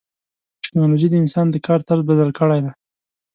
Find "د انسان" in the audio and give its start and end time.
1.11-1.47